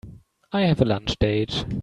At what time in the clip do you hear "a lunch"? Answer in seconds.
0.81-1.19